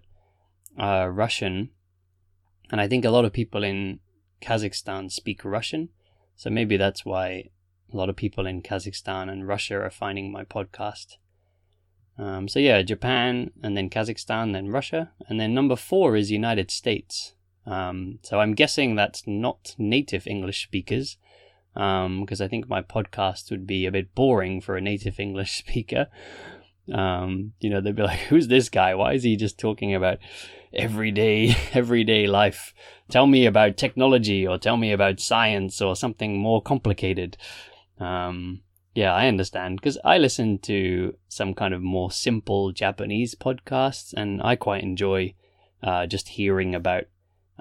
uh, 0.78 1.08
Russian, 1.08 1.70
and 2.70 2.80
I 2.80 2.88
think 2.88 3.04
a 3.04 3.10
lot 3.10 3.24
of 3.24 3.32
people 3.32 3.64
in 3.64 3.98
Kazakhstan 4.40 5.10
speak 5.10 5.44
Russian, 5.44 5.90
so 6.36 6.48
maybe 6.48 6.76
that's 6.76 7.04
why 7.04 7.50
a 7.92 7.96
lot 7.96 8.08
of 8.08 8.16
people 8.16 8.46
in 8.46 8.62
Kazakhstan 8.62 9.30
and 9.30 9.48
Russia 9.48 9.76
are 9.80 9.90
finding 9.90 10.30
my 10.30 10.44
podcast. 10.44 11.16
Um, 12.18 12.48
so 12.48 12.58
yeah, 12.58 12.82
Japan 12.82 13.50
and 13.62 13.76
then 13.76 13.88
Kazakhstan, 13.88 14.52
then 14.52 14.68
Russia, 14.68 15.10
and 15.28 15.40
then 15.40 15.54
number 15.54 15.76
four 15.76 16.16
is 16.16 16.30
United 16.30 16.70
States. 16.70 17.34
Um, 17.66 18.18
so 18.22 18.40
I'm 18.40 18.54
guessing 18.54 18.94
that's 18.94 19.26
not 19.26 19.74
native 19.78 20.26
English 20.26 20.62
speakers, 20.62 21.16
because 21.74 22.40
um, 22.40 22.44
I 22.44 22.48
think 22.48 22.68
my 22.68 22.82
podcast 22.82 23.50
would 23.50 23.66
be 23.66 23.86
a 23.86 23.92
bit 23.92 24.14
boring 24.14 24.60
for 24.60 24.76
a 24.76 24.80
native 24.80 25.18
English 25.26 25.58
speaker. 25.58 26.08
Um, 26.92 27.52
you 27.60 27.70
know, 27.70 27.80
they'd 27.80 27.94
be 27.94 28.02
like, 28.02 28.18
"Who's 28.20 28.48
this 28.48 28.68
guy? 28.68 28.94
Why 28.94 29.12
is 29.12 29.22
he 29.22 29.36
just 29.36 29.58
talking 29.58 29.94
about 29.94 30.18
everyday 30.74 31.56
everyday 31.72 32.26
life? 32.26 32.74
Tell 33.08 33.26
me 33.26 33.46
about 33.46 33.76
technology, 33.76 34.46
or 34.46 34.58
tell 34.58 34.76
me 34.76 34.92
about 34.92 35.20
science, 35.20 35.80
or 35.80 35.94
something 35.96 36.38
more 36.38 36.60
complicated." 36.60 37.36
Um, 38.00 38.62
yeah, 38.94 39.14
I 39.14 39.28
understand 39.28 39.76
because 39.76 39.98
I 40.04 40.18
listen 40.18 40.58
to 40.60 41.14
some 41.28 41.54
kind 41.54 41.74
of 41.74 41.82
more 41.82 42.10
simple 42.10 42.72
Japanese 42.72 43.34
podcasts, 43.34 44.12
and 44.12 44.42
I 44.42 44.56
quite 44.56 44.82
enjoy 44.82 45.34
uh, 45.82 46.06
just 46.06 46.30
hearing 46.30 46.74
about 46.74 47.04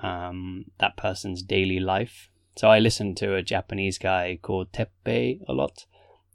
um, 0.01 0.65
that 0.79 0.98
person's 0.98 1.43
daily 1.43 1.79
life. 1.79 2.29
So 2.55 2.69
I 2.69 2.79
listen 2.79 3.15
to 3.15 3.36
a 3.36 3.43
Japanese 3.43 3.98
guy 3.98 4.39
called 4.41 4.72
Teppei 4.72 5.41
a 5.48 5.53
lot, 5.53 5.86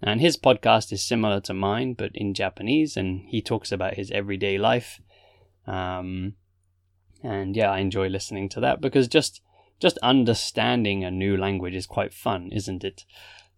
and 0.01 0.21
his 0.21 0.37
podcast 0.37 0.93
is 0.93 1.03
similar 1.03 1.41
to 1.41 1.55
mine 1.55 1.95
but 1.95 2.13
in 2.15 2.35
Japanese, 2.35 2.97
and 2.97 3.23
he 3.29 3.43
talks 3.43 3.73
about 3.73 3.95
his 3.95 4.11
everyday 4.13 4.59
life. 4.59 5.01
Um, 5.67 6.35
and 7.23 7.57
yeah, 7.57 7.71
I 7.71 7.81
enjoy 7.81 8.09
listening 8.09 8.49
to 8.51 8.61
that 8.61 8.81
because 8.81 9.09
just 9.09 9.41
just 9.81 9.99
understanding 9.99 11.03
a 11.03 11.11
new 11.11 11.37
language 11.37 11.75
is 11.75 11.87
quite 11.87 12.15
fun, 12.15 12.51
isn't 12.53 12.85
it? 12.85 13.05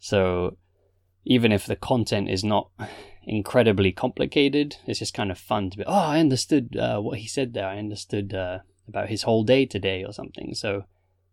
So 0.07 0.57
even 1.25 1.51
if 1.51 1.67
the 1.67 1.75
content 1.75 2.31
is 2.31 2.45
not 2.45 2.71
incredibly 3.25 3.91
complicated, 3.91 4.77
it's 4.87 5.01
just 5.01 5.15
kind 5.15 5.33
of 5.33 5.39
fun 5.39 5.71
to 5.71 5.79
be, 5.79 5.85
oh, 5.85 5.93
I 5.93 6.21
understood 6.21 6.77
uh, 6.77 7.01
what 7.01 7.19
he 7.19 7.27
said 7.27 7.55
there. 7.55 7.67
I 7.67 7.79
understood 7.79 8.33
uh, 8.33 8.61
about 8.87 9.09
his 9.09 9.23
whole 9.25 9.43
day 9.43 9.67
today 9.67 10.05
or 10.05 10.13
something. 10.13 10.55
So 10.55 10.85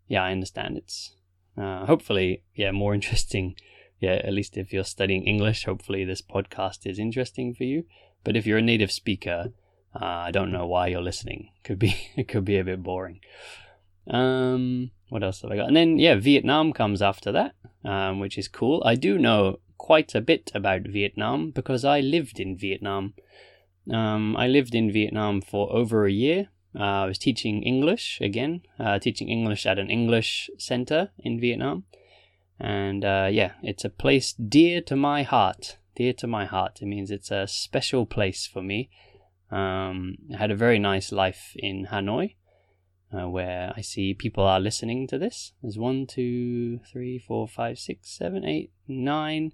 yeah, 0.08 0.24
I 0.24 0.32
understand. 0.32 0.77
It's 0.77 1.15
uh, 1.56 1.86
hopefully, 1.86 2.42
yeah, 2.56 2.72
more 2.72 2.96
interesting. 3.00 3.56
Yeah, 4.00 4.13
at 4.24 4.34
least 4.34 4.58
if 4.58 4.74
you're 4.74 4.84
studying 4.84 5.24
English, 5.24 5.65
hopefully 5.65 6.03
this 6.03 6.24
podcast 6.24 6.88
is 6.89 6.98
interesting 6.98 7.53
for 7.53 7.65
you. 7.65 7.86
But 8.24 8.36
if 8.36 8.48
you're 8.48 8.58
a 8.58 8.63
native 8.63 8.92
speaker, 8.92 9.53
uh, 9.94 10.03
I 10.03 10.32
don't 10.32 10.51
know 10.51 10.65
why 10.65 10.88
you're 10.88 11.00
listening. 11.00 11.50
Could 11.63 11.77
be 11.77 12.10
it 12.15 12.27
could 12.27 12.44
be 12.44 12.58
a 12.58 12.63
bit 12.63 12.82
boring. 12.82 13.20
Um, 14.08 14.92
what 15.10 15.24
else 15.24 15.42
have 15.42 15.52
I 15.52 15.58
got? 15.58 15.68
And 15.68 15.76
then 15.76 16.00
yeah, 16.00 16.16
Vietnam 16.16 16.74
comes 16.74 17.02
after 17.02 17.32
that 17.32 17.56
um, 17.86 18.20
which 18.20 18.38
is 18.38 18.48
cool. 18.48 18.82
I 18.86 18.96
do 18.96 19.18
know 19.18 19.60
quite 19.78 20.16
a 20.16 20.22
bit 20.22 20.52
about 20.56 20.84
Vietnam 20.84 21.52
because 21.52 21.84
I 21.84 22.00
lived 22.00 22.40
in 22.40 22.58
Vietnam. 22.58 23.14
Um, 23.92 24.36
I 24.38 24.48
lived 24.48 24.74
in 24.74 24.92
Vietnam 24.92 25.42
for 25.42 25.72
over 25.74 26.06
a 26.06 26.12
year. 26.12 26.50
Uh, 26.76 27.04
I 27.04 27.06
was 27.06 27.20
teaching 27.20 27.62
English 27.62 28.20
again, 28.22 28.62
uh, 28.80 28.98
teaching 28.98 29.30
English 29.30 29.66
at 29.66 29.78
an 29.78 29.90
English 29.90 30.50
center 30.58 31.12
in 31.20 31.40
Vietnam. 31.40 31.84
And 32.60 33.04
uh, 33.04 33.28
yeah, 33.32 33.54
it's 33.62 33.84
a 33.84 33.90
place 33.90 34.34
dear 34.34 34.82
to 34.82 34.96
my 34.96 35.24
heart. 35.24 35.78
Dear 35.96 36.14
to 36.14 36.28
my 36.28 36.46
heart. 36.46 36.80
It 36.82 36.86
means 36.86 37.12
it's 37.12 37.30
a 37.30 37.46
special 37.46 38.06
place 38.06 38.48
for 38.48 38.64
me. 38.64 38.90
Um, 39.52 40.16
I 40.34 40.38
had 40.38 40.50
a 40.50 40.56
very 40.56 40.80
nice 40.80 41.12
life 41.12 41.56
in 41.56 41.88
Hanoi 41.92 42.36
uh, 43.13 43.29
where 43.29 43.74
I 43.75 43.82
see 43.82 44.13
people 44.13 44.43
are 44.43 44.60
listening 44.60 45.08
to 45.08 45.17
this. 45.17 45.53
There's 45.62 45.77
one, 45.77 46.08
two, 46.08 46.79
three, 46.91 47.20
four, 47.20 47.48
five, 47.48 47.77
six, 47.77 48.10
seven, 48.10 48.43
eight, 48.43 48.72
nine, 48.88 49.53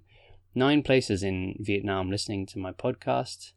nine 0.54 0.82
places 0.82 1.22
in 1.22 1.56
Vietnam 1.60 2.10
listening 2.10 2.46
to 2.46 2.58
my 2.58 2.72
podcast. 2.72 3.52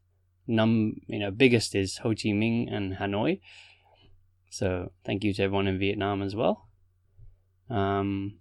Num, 0.45 0.97
you 1.07 1.19
know, 1.19 1.31
biggest 1.31 1.73
is 1.73 1.97
Ho 1.99 2.09
Chi 2.09 2.29
Minh 2.29 2.73
and 2.73 2.97
Hanoi. 2.97 3.39
So 4.49 4.91
thank 5.05 5.23
you 5.23 5.33
to 5.33 5.43
everyone 5.43 5.67
in 5.67 5.79
Vietnam 5.79 6.21
as 6.21 6.35
well. 6.35 6.67
Um, 7.69 8.39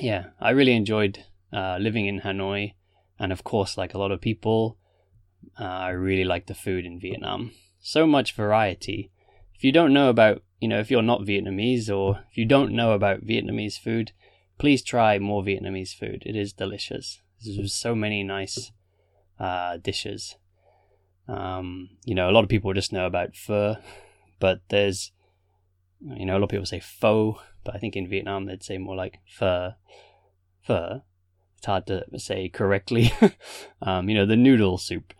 yeah, 0.00 0.26
I 0.40 0.50
really 0.50 0.74
enjoyed 0.74 1.24
uh, 1.52 1.76
living 1.78 2.06
in 2.06 2.20
Hanoi, 2.20 2.74
and 3.18 3.32
of 3.32 3.44
course, 3.44 3.76
like 3.76 3.94
a 3.94 3.98
lot 3.98 4.12
of 4.12 4.20
people, 4.20 4.78
uh, 5.60 5.64
I 5.64 5.90
really 5.90 6.24
like 6.24 6.46
the 6.46 6.54
food 6.54 6.84
in 6.84 6.98
Vietnam. 6.98 7.52
So 7.80 8.06
much 8.06 8.34
variety 8.34 9.12
if 9.58 9.64
you 9.64 9.72
don't 9.72 9.92
know 9.92 10.08
about, 10.08 10.42
you 10.60 10.68
know, 10.68 10.78
if 10.78 10.88
you're 10.88 11.02
not 11.02 11.22
Vietnamese 11.22 11.94
or 11.94 12.20
if 12.30 12.38
you 12.38 12.44
don't 12.44 12.70
know 12.70 12.92
about 12.92 13.26
Vietnamese 13.26 13.76
food, 13.76 14.12
please 14.56 14.84
try 14.84 15.18
more 15.18 15.42
Vietnamese 15.42 15.92
food. 15.92 16.22
It 16.24 16.36
is 16.36 16.52
delicious. 16.52 17.20
There's 17.44 17.74
so 17.74 17.96
many 17.96 18.22
nice 18.22 18.70
uh, 19.40 19.78
dishes. 19.78 20.36
Um, 21.26 21.90
you 22.04 22.14
know, 22.14 22.30
a 22.30 22.32
lot 22.32 22.44
of 22.44 22.48
people 22.48 22.72
just 22.72 22.92
know 22.92 23.04
about 23.04 23.34
pho, 23.34 23.76
but 24.38 24.60
there's, 24.68 25.10
you 26.00 26.24
know, 26.24 26.34
a 26.34 26.38
lot 26.38 26.44
of 26.44 26.50
people 26.50 26.66
say 26.66 26.80
pho, 26.80 27.40
but 27.64 27.74
I 27.74 27.78
think 27.78 27.96
in 27.96 28.08
Vietnam 28.08 28.46
they'd 28.46 28.62
say 28.62 28.78
more 28.78 28.94
like 28.94 29.18
pho. 29.26 29.72
Pho. 30.62 31.02
It's 31.56 31.66
hard 31.66 31.88
to 31.88 32.04
say 32.16 32.48
correctly. 32.48 33.12
um, 33.82 34.08
you 34.08 34.14
know, 34.14 34.24
the 34.24 34.36
noodle 34.36 34.78
soup. 34.78 35.12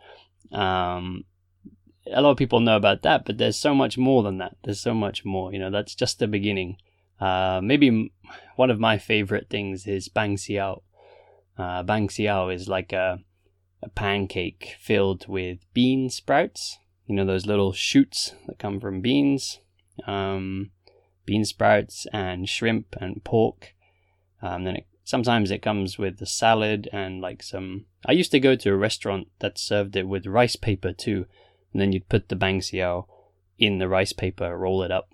Um, 0.53 1.25
a 2.13 2.21
lot 2.21 2.31
of 2.31 2.37
people 2.37 2.59
know 2.59 2.75
about 2.75 3.01
that, 3.03 3.25
but 3.25 3.37
there's 3.37 3.57
so 3.57 3.73
much 3.73 3.97
more 3.97 4.23
than 4.23 4.37
that. 4.37 4.55
There's 4.63 4.79
so 4.79 4.93
much 4.93 5.25
more. 5.25 5.53
You 5.53 5.59
know, 5.59 5.69
that's 5.69 5.95
just 5.95 6.19
the 6.19 6.27
beginning. 6.27 6.77
Uh, 7.19 7.59
maybe 7.63 8.11
one 8.55 8.69
of 8.69 8.79
my 8.79 8.97
favorite 8.97 9.49
things 9.49 9.87
is 9.87 10.09
banh 10.09 10.33
xeo. 10.33 10.81
Uh, 11.57 11.83
banh 11.83 12.09
xeo 12.09 12.53
is 12.53 12.67
like 12.67 12.93
a, 12.93 13.19
a 13.81 13.89
pancake 13.89 14.75
filled 14.79 15.27
with 15.27 15.59
bean 15.73 16.09
sprouts. 16.09 16.77
You 17.05 17.15
know, 17.15 17.25
those 17.25 17.45
little 17.45 17.73
shoots 17.73 18.33
that 18.47 18.59
come 18.59 18.79
from 18.79 19.01
beans. 19.01 19.59
Um, 20.05 20.71
bean 21.25 21.43
sprouts 21.43 22.07
and 22.13 22.47
shrimp 22.47 22.95
and 22.99 23.23
pork. 23.23 23.73
Um, 24.41 24.63
then 24.63 24.77
it, 24.77 24.87
sometimes 25.03 25.51
it 25.51 25.61
comes 25.61 25.97
with 25.97 26.19
the 26.19 26.25
salad 26.25 26.87
and 26.93 27.19
like 27.19 27.43
some. 27.43 27.85
I 28.05 28.13
used 28.13 28.31
to 28.31 28.39
go 28.39 28.55
to 28.55 28.69
a 28.69 28.77
restaurant 28.77 29.27
that 29.39 29.57
served 29.57 29.95
it 29.95 30.07
with 30.07 30.25
rice 30.25 30.55
paper 30.55 30.93
too 30.93 31.25
and 31.73 31.81
then 31.81 31.91
you'd 31.91 32.09
put 32.09 32.29
the 32.29 32.35
banh 32.35 32.57
xeo 32.57 33.05
in 33.57 33.77
the 33.77 33.87
rice 33.87 34.13
paper, 34.13 34.57
roll 34.57 34.83
it 34.83 34.91
up. 34.91 35.09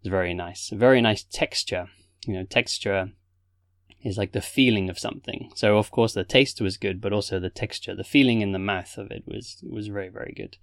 It's 0.00 0.08
very 0.08 0.32
nice. 0.32 0.70
Very 0.70 1.00
nice 1.00 1.24
texture. 1.24 1.88
You 2.26 2.34
know, 2.34 2.44
texture 2.44 3.12
is 4.02 4.16
like 4.16 4.32
the 4.32 4.40
feeling 4.40 4.88
of 4.88 4.98
something. 4.98 5.50
So 5.54 5.76
of 5.76 5.90
course 5.90 6.14
the 6.14 6.24
taste 6.24 6.60
was 6.60 6.76
good, 6.76 7.00
but 7.00 7.12
also 7.12 7.38
the 7.38 7.50
texture, 7.50 7.94
the 7.94 8.04
feeling 8.04 8.40
in 8.40 8.52
the 8.52 8.58
mouth 8.58 8.96
of 8.96 9.10
it 9.10 9.24
was 9.26 9.62
was 9.68 9.88
very 9.88 10.08
very 10.08 10.32
good. 10.34 10.56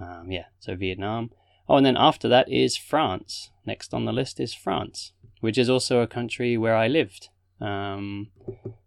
Um, 0.00 0.30
yeah, 0.30 0.46
so 0.58 0.76
Vietnam. 0.76 1.30
Oh, 1.68 1.76
and 1.76 1.86
then 1.86 1.96
after 1.96 2.28
that 2.28 2.48
is 2.50 2.76
France. 2.76 3.50
Next 3.66 3.92
on 3.92 4.04
the 4.04 4.12
list 4.12 4.40
is 4.40 4.54
France, 4.54 5.12
which 5.40 5.58
is 5.58 5.68
also 5.68 6.00
a 6.00 6.06
country 6.06 6.56
where 6.56 6.76
I 6.76 6.88
lived. 6.88 7.28
Um, 7.60 8.28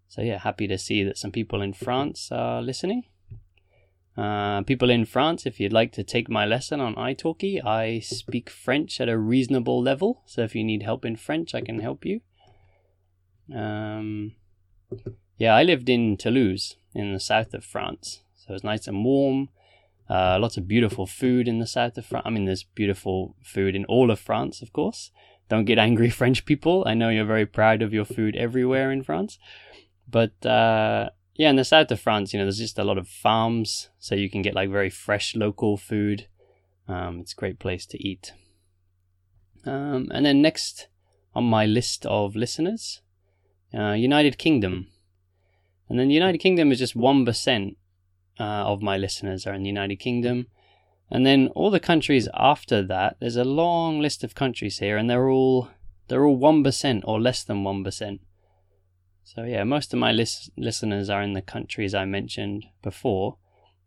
so 0.07 0.21
yeah, 0.21 0.39
happy 0.39 0.67
to 0.67 0.77
see 0.77 1.03
that 1.03 1.17
some 1.17 1.31
people 1.31 1.61
in 1.61 1.73
France 1.73 2.29
are 2.31 2.61
listening. 2.61 3.03
Uh, 4.17 4.61
people 4.63 4.89
in 4.89 5.05
France, 5.05 5.45
if 5.45 5.59
you'd 5.59 5.73
like 5.73 5.91
to 5.93 6.03
take 6.03 6.29
my 6.29 6.45
lesson 6.45 6.81
on 6.81 6.95
italki, 6.95 7.63
I 7.63 7.99
speak 7.99 8.49
French 8.49 8.99
at 8.99 9.07
a 9.07 9.17
reasonable 9.17 9.81
level. 9.81 10.21
So 10.25 10.41
if 10.41 10.53
you 10.53 10.63
need 10.63 10.83
help 10.83 11.05
in 11.05 11.15
French, 11.15 11.55
I 11.55 11.61
can 11.61 11.79
help 11.79 12.05
you. 12.05 12.21
Um, 13.53 14.33
yeah, 15.37 15.55
I 15.55 15.63
lived 15.63 15.89
in 15.89 16.17
Toulouse 16.17 16.75
in 16.93 17.13
the 17.13 17.19
south 17.19 17.53
of 17.53 17.63
France. 17.63 18.21
So 18.35 18.53
it's 18.53 18.63
nice 18.63 18.87
and 18.87 19.05
warm. 19.05 19.49
Uh, 20.09 20.37
lots 20.39 20.57
of 20.57 20.67
beautiful 20.67 21.07
food 21.07 21.47
in 21.47 21.59
the 21.59 21.67
south 21.67 21.97
of 21.97 22.05
France. 22.05 22.23
I 22.25 22.31
mean, 22.31 22.45
there's 22.45 22.63
beautiful 22.63 23.35
food 23.41 23.75
in 23.75 23.85
all 23.85 24.11
of 24.11 24.19
France, 24.19 24.61
of 24.61 24.73
course. 24.73 25.09
Don't 25.47 25.65
get 25.65 25.79
angry, 25.79 26.09
French 26.21 26.45
people. 26.45 26.83
I 26.85 26.95
know 26.95 27.09
you're 27.09 27.23
very 27.23 27.45
proud 27.45 27.81
of 27.81 27.93
your 27.93 28.05
food 28.05 28.35
everywhere 28.35 28.91
in 28.91 29.03
France. 29.03 29.39
But 30.09 30.45
uh, 30.45 31.11
yeah, 31.35 31.49
in 31.49 31.55
the 31.55 31.63
south 31.63 31.91
of 31.91 31.99
France, 31.99 32.33
you 32.33 32.39
know, 32.39 32.45
there's 32.45 32.57
just 32.57 32.79
a 32.79 32.83
lot 32.83 32.97
of 32.97 33.07
farms, 33.07 33.89
so 33.99 34.15
you 34.15 34.29
can 34.29 34.41
get 34.41 34.55
like 34.55 34.69
very 34.69 34.89
fresh 34.89 35.35
local 35.35 35.77
food. 35.77 36.27
Um, 36.87 37.19
it's 37.19 37.33
a 37.33 37.35
great 37.35 37.59
place 37.59 37.85
to 37.87 38.07
eat. 38.07 38.33
Um, 39.65 40.09
and 40.11 40.25
then 40.25 40.41
next 40.41 40.87
on 41.33 41.45
my 41.45 41.65
list 41.65 42.05
of 42.05 42.35
listeners, 42.35 43.01
uh, 43.73 43.91
United 43.91 44.37
Kingdom. 44.37 44.87
And 45.87 45.99
then 45.99 46.07
the 46.07 46.13
United 46.13 46.39
Kingdom 46.39 46.71
is 46.71 46.79
just 46.79 46.97
1% 46.97 47.75
uh, 48.39 48.43
of 48.43 48.81
my 48.81 48.97
listeners 48.97 49.45
are 49.45 49.53
in 49.53 49.63
the 49.63 49.69
United 49.69 49.97
Kingdom. 49.97 50.47
And 51.09 51.25
then 51.25 51.49
all 51.49 51.69
the 51.69 51.79
countries 51.79 52.29
after 52.33 52.81
that, 52.83 53.17
there's 53.19 53.35
a 53.35 53.43
long 53.43 53.99
list 53.99 54.23
of 54.23 54.33
countries 54.33 54.79
here, 54.79 54.95
and 54.97 55.09
they're 55.09 55.29
all 55.29 55.69
they're 56.07 56.25
all 56.25 56.37
one 56.37 56.63
percent 56.63 57.03
or 57.05 57.19
less 57.19 57.43
than 57.43 57.65
one 57.65 57.83
percent. 57.83 58.21
So 59.23 59.43
yeah, 59.43 59.63
most 59.63 59.93
of 59.93 59.99
my 59.99 60.11
lis- 60.11 60.49
listeners 60.57 61.09
are 61.09 61.21
in 61.21 61.33
the 61.33 61.41
countries 61.41 61.93
I 61.93 62.05
mentioned 62.05 62.65
before, 62.81 63.37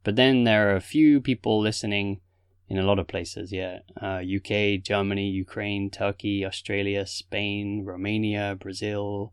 but 0.02 0.16
then 0.16 0.44
there 0.44 0.70
are 0.70 0.76
a 0.76 0.80
few 0.80 1.20
people 1.20 1.60
listening 1.60 2.20
in 2.68 2.78
a 2.78 2.82
lot 2.82 2.98
of 2.98 3.08
places. 3.08 3.52
Yeah, 3.52 3.80
uh, 4.00 4.20
UK, 4.22 4.82
Germany, 4.82 5.28
Ukraine, 5.28 5.90
Turkey, 5.90 6.44
Australia, 6.44 7.06
Spain, 7.06 7.84
Romania, 7.84 8.56
Brazil, 8.58 9.32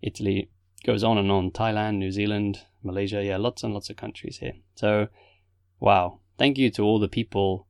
Italy. 0.00 0.48
Goes 0.84 1.04
on 1.04 1.18
and 1.18 1.30
on. 1.30 1.50
Thailand, 1.50 1.98
New 1.98 2.10
Zealand, 2.10 2.60
Malaysia. 2.82 3.22
Yeah, 3.22 3.36
lots 3.36 3.62
and 3.62 3.72
lots 3.72 3.90
of 3.90 3.96
countries 3.96 4.38
here. 4.38 4.54
So, 4.74 5.08
wow, 5.78 6.18
thank 6.38 6.58
you 6.58 6.70
to 6.70 6.82
all 6.82 6.98
the 6.98 7.08
people 7.08 7.66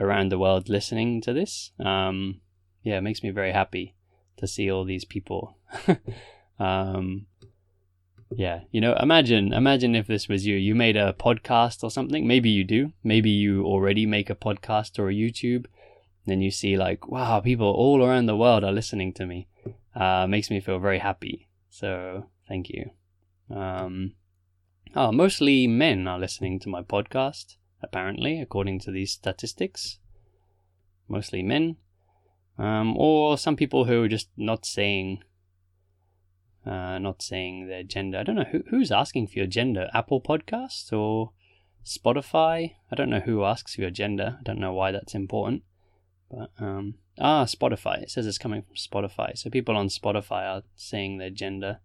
around 0.00 0.30
the 0.30 0.38
world 0.38 0.68
listening 0.68 1.20
to 1.22 1.32
this. 1.32 1.72
Um, 1.78 2.40
yeah, 2.82 2.98
it 2.98 3.02
makes 3.02 3.22
me 3.22 3.30
very 3.30 3.52
happy 3.52 3.94
to 4.38 4.46
see 4.46 4.70
all 4.70 4.84
these 4.84 5.04
people. 5.04 5.58
um, 6.58 7.26
yeah, 8.30 8.60
you 8.70 8.80
know, 8.80 8.94
imagine 8.94 9.52
imagine 9.52 9.94
if 9.94 10.06
this 10.06 10.28
was 10.28 10.46
you. 10.46 10.56
You 10.56 10.74
made 10.74 10.96
a 10.96 11.12
podcast 11.12 11.84
or 11.84 11.90
something. 11.90 12.26
Maybe 12.26 12.50
you 12.50 12.64
do. 12.64 12.92
Maybe 13.04 13.30
you 13.30 13.64
already 13.64 14.06
make 14.06 14.30
a 14.30 14.34
podcast 14.34 14.98
or 14.98 15.08
a 15.08 15.14
YouTube. 15.14 15.66
Then 16.26 16.40
you 16.40 16.50
see 16.50 16.76
like, 16.76 17.06
wow, 17.08 17.40
people 17.40 17.68
all 17.68 18.04
around 18.04 18.26
the 18.26 18.36
world 18.36 18.64
are 18.64 18.72
listening 18.72 19.12
to 19.14 19.26
me. 19.26 19.46
Uh, 19.94 20.26
makes 20.26 20.50
me 20.50 20.60
feel 20.60 20.78
very 20.78 20.98
happy. 20.98 21.48
So 21.70 22.26
thank 22.48 22.68
you. 22.68 22.90
Um, 23.54 24.14
oh, 24.94 25.12
mostly 25.12 25.66
men 25.66 26.08
are 26.08 26.18
listening 26.18 26.58
to 26.60 26.68
my 26.68 26.82
podcast 26.82 27.56
apparently, 27.82 28.40
according 28.40 28.80
to 28.80 28.90
these 28.90 29.12
statistics. 29.12 29.98
Mostly 31.08 31.42
men. 31.42 31.76
Um, 32.58 32.96
or 32.96 33.36
some 33.36 33.54
people 33.54 33.84
who 33.84 34.02
are 34.02 34.08
just 34.08 34.30
not 34.36 34.64
saying 34.64 35.22
uh, 36.66 36.98
not 36.98 37.22
saying 37.22 37.68
their 37.68 37.82
gender. 37.82 38.18
I 38.18 38.22
don't 38.22 38.36
know 38.36 38.44
who, 38.50 38.62
who's 38.70 38.90
asking 38.90 39.28
for 39.28 39.38
your 39.38 39.46
gender. 39.46 39.88
Apple 39.94 40.20
Podcasts 40.20 40.92
or 40.92 41.32
Spotify? 41.84 42.74
I 42.90 42.94
don't 42.94 43.10
know 43.10 43.20
who 43.20 43.44
asks 43.44 43.74
for 43.74 43.82
your 43.82 43.90
gender. 43.90 44.38
I 44.40 44.42
don't 44.42 44.58
know 44.58 44.72
why 44.72 44.92
that's 44.92 45.14
important. 45.14 45.62
But 46.30 46.50
um, 46.58 46.94
ah, 47.20 47.44
Spotify. 47.44 48.02
It 48.02 48.10
says 48.10 48.26
it's 48.26 48.38
coming 48.38 48.62
from 48.62 48.74
Spotify. 48.74 49.38
So 49.38 49.50
people 49.50 49.76
on 49.76 49.88
Spotify 49.88 50.42
are 50.48 50.62
saying 50.74 51.18
their 51.18 51.30
gender. 51.30 51.78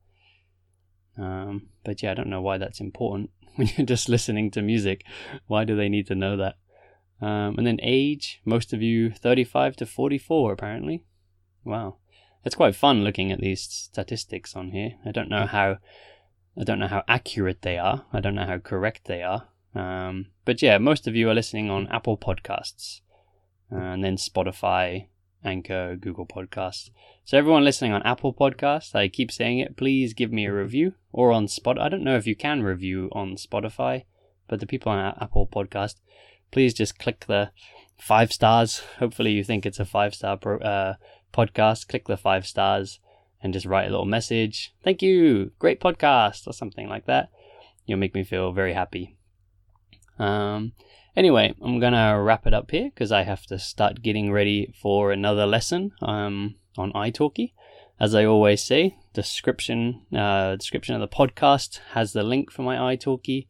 Um, 1.18 1.68
but 1.84 2.02
yeah, 2.02 2.12
I 2.12 2.14
don't 2.16 2.30
know 2.30 2.42
why 2.42 2.58
that's 2.58 2.80
important. 2.80 3.30
when 3.56 3.70
you're 3.76 3.86
just 3.86 4.10
listening 4.10 4.52
to 4.52 4.62
music. 4.62 5.06
Why 5.48 5.63
do 5.63 5.76
they 5.76 5.89
need 5.89 6.08
to 6.08 6.15
know 6.15 6.38
that? 6.38 6.56
Um, 7.22 7.56
and 7.58 7.67
then 7.67 7.80
age, 7.84 8.41
most 8.46 8.74
of 8.74 8.82
you 8.82 9.12
35 9.12 9.76
to 9.78 9.86
44 9.86 10.54
apparently. 10.54 11.04
Wow. 11.63 11.98
It's 12.43 12.56
quite 12.56 12.75
fun 12.75 13.04
looking 13.04 13.32
at 13.32 13.39
these 13.39 13.62
statistics 13.62 14.56
on 14.56 14.71
here. 14.71 14.93
I 15.06 15.12
don't 15.12 15.30
know 15.30 15.45
how 15.45 15.77
I 16.58 16.63
don't 16.63 16.80
know 16.80 16.88
how 16.88 17.04
accurate 17.08 17.62
they 17.62 17.77
are. 17.77 18.06
I 18.12 18.19
don't 18.19 18.36
know 18.36 18.45
how 18.45 18.58
correct 18.58 19.06
they 19.06 19.23
are. 19.23 19.47
Um, 19.73 20.27
but 20.43 20.62
yeah, 20.62 20.77
most 20.77 21.08
of 21.08 21.15
you 21.15 21.30
are 21.30 21.34
listening 21.34 21.69
on 21.69 21.88
Apple 21.88 22.17
Podcasts 22.17 23.01
uh, 23.71 23.77
and 23.77 24.04
then 24.04 24.17
Spotify, 24.17 25.08
Anchor, 25.43 25.95
Google 25.95 26.25
Podcasts. 26.25 26.89
So 27.23 27.38
everyone 27.38 27.63
listening 27.63 27.93
on 27.93 28.04
Apple 28.04 28.34
Podcasts, 28.34 28.93
I 28.95 29.08
keep 29.08 29.32
saying 29.32 29.60
it, 29.60 29.77
please 29.77 30.13
give 30.13 30.32
me 30.32 30.45
a 30.45 30.54
review 30.54 30.93
or 31.13 31.32
on 31.32 31.47
Spot. 31.47 31.80
I 31.80 31.88
don't 31.88 32.04
know 32.04 32.17
if 32.17 32.27
you 32.27 32.36
can 32.36 32.63
review 32.63 33.10
on 33.13 33.36
Spotify, 33.36 34.04
but 34.47 34.60
the 34.60 34.67
people 34.67 34.91
on 34.91 35.15
Apple 35.21 35.47
Podcast, 35.47 35.95
please 36.51 36.73
just 36.73 36.99
click 36.99 37.25
the 37.27 37.51
five 37.97 38.34
stars. 38.34 38.80
Hopefully 38.99 39.32
you 39.32 39.43
think 39.43 39.65
it's 39.65 39.80
a 39.80 39.86
five 39.86 40.13
star 40.13 40.36
pro, 40.36 40.58
uh, 40.60 40.95
podcast. 41.32 41.88
Click 41.88 42.08
the 42.08 42.17
five 42.17 42.46
stars 42.46 43.00
and 43.41 43.54
just 43.54 43.65
write 43.65 43.88
a 43.88 43.91
little 43.91 44.06
message. 44.06 44.74
Thank 44.84 45.02
you, 45.02 45.52
great 45.60 45.80
podcast, 45.80 46.48
or 46.48 46.54
something 46.54 46.88
like 46.88 47.06
that. 47.06 47.30
You'll 47.86 48.00
make 48.00 48.15
me 48.15 48.24
feel 48.24 48.52
very 48.52 48.74
happy. 48.74 49.17
Um, 50.20 50.74
Anyway, 51.15 51.54
I'm 51.62 51.80
gonna 51.80 52.22
wrap 52.22 52.48
it 52.48 52.54
up 52.54 52.72
here 52.72 52.86
because 52.86 53.12
I 53.12 53.24
have 53.24 53.46
to 53.48 53.60
start 53.60 54.02
getting 54.02 54.32
ready 54.32 54.74
for 54.82 55.12
another 55.12 55.46
lesson 55.46 55.91
um, 56.02 56.56
on 56.78 56.94
italki. 56.94 57.52
As 58.00 58.15
I 58.15 58.24
always 58.24 58.63
say, 58.63 58.96
description 59.13 60.06
uh, 60.15 60.56
description 60.56 60.96
of 60.96 61.02
the 61.02 61.13
podcast 61.13 61.80
has 61.91 62.13
the 62.13 62.24
link 62.24 62.50
for 62.50 62.62
my 62.62 62.96
italki. 62.96 63.48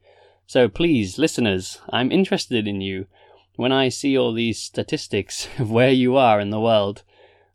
So 0.47 0.67
please, 0.67 1.19
listeners, 1.19 1.79
I'm 1.89 2.11
interested 2.11 2.67
in 2.67 2.81
you. 2.81 3.05
When 3.57 3.71
I 3.71 3.89
see 3.89 4.17
all 4.17 4.33
these 4.33 4.59
statistics 4.59 5.47
of 5.59 5.69
where 5.69 5.91
you 5.91 6.17
are 6.17 6.39
in 6.39 6.49
the 6.49 6.59
world, 6.59 7.03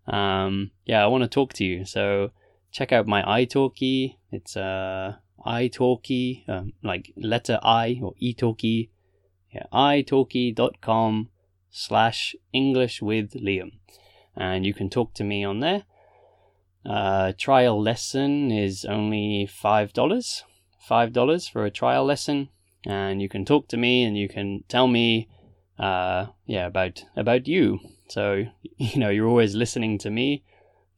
um, 0.08 0.70
yeah, 0.84 1.02
I 1.02 1.06
want 1.06 1.22
to 1.22 1.28
talk 1.28 1.52
to 1.54 1.64
you. 1.64 1.84
So 1.84 2.30
check 2.70 2.92
out 2.92 3.06
my 3.06 3.22
italki. 3.22 4.16
It's 4.30 4.56
uh, 4.56 5.16
italki, 5.46 6.48
um, 6.48 6.72
like 6.82 7.12
letter 7.16 7.58
I 7.62 8.00
or 8.02 8.14
italki 8.22 8.90
yeah, 9.56 9.64
italki.com 9.72 11.30
slash 11.70 12.36
English 12.52 13.00
with 13.00 13.32
Liam. 13.32 13.72
And 14.36 14.66
you 14.66 14.74
can 14.74 14.90
talk 14.90 15.14
to 15.14 15.24
me 15.24 15.44
on 15.44 15.60
there. 15.60 15.84
Uh, 16.84 17.32
trial 17.38 17.80
lesson 17.80 18.50
is 18.50 18.84
only 18.84 19.48
$5. 19.48 20.42
$5 20.90 21.50
for 21.50 21.64
a 21.64 21.70
trial 21.70 22.04
lesson. 22.04 22.48
And 22.84 23.22
you 23.22 23.28
can 23.28 23.44
talk 23.44 23.68
to 23.68 23.76
me 23.76 24.04
and 24.04 24.16
you 24.16 24.28
can 24.28 24.64
tell 24.68 24.86
me, 24.86 25.28
uh, 25.78 26.26
yeah, 26.44 26.66
about, 26.66 27.04
about 27.16 27.48
you. 27.48 27.80
So, 28.08 28.44
you 28.76 28.98
know, 28.98 29.10
you're 29.10 29.28
always 29.28 29.54
listening 29.54 29.98
to 29.98 30.10
me. 30.10 30.44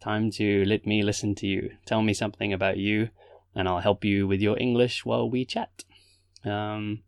Time 0.00 0.30
to 0.32 0.64
let 0.64 0.86
me 0.86 1.02
listen 1.02 1.34
to 1.36 1.46
you. 1.46 1.70
Tell 1.84 2.02
me 2.02 2.14
something 2.14 2.52
about 2.52 2.76
you 2.76 3.10
and 3.54 3.68
I'll 3.68 3.80
help 3.80 4.04
you 4.04 4.26
with 4.26 4.40
your 4.40 4.58
English 4.58 5.04
while 5.04 5.28
we 5.28 5.44
chat. 5.44 5.84
Um, 6.44 7.02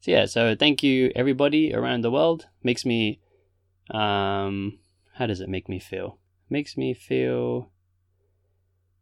so 0.00 0.12
yeah, 0.12 0.26
so 0.26 0.54
thank 0.54 0.82
you 0.82 1.10
everybody 1.16 1.74
around 1.74 2.02
the 2.02 2.10
world. 2.10 2.46
Makes 2.62 2.84
me, 2.84 3.20
um, 3.90 4.78
how 5.14 5.26
does 5.26 5.40
it 5.40 5.48
make 5.48 5.68
me 5.68 5.80
feel? 5.80 6.18
Makes 6.48 6.76
me 6.76 6.94
feel, 6.94 7.70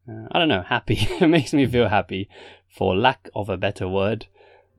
uh, 0.08 0.28
I 0.32 0.38
don't 0.38 0.48
know, 0.48 0.62
happy. 0.62 0.96
it 1.20 1.28
makes 1.28 1.52
me 1.52 1.66
feel 1.66 1.88
happy, 1.88 2.28
for 2.68 2.96
lack 2.96 3.28
of 3.34 3.50
a 3.50 3.58
better 3.58 3.86
word. 3.86 4.26